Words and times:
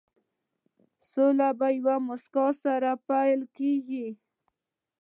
سوله 1.11 1.47
په 1.59 1.65
یوې 1.77 1.95
موسکا 2.07 2.47
سره 2.63 2.91
پيل 3.07 3.41
کېږي. 3.57 4.07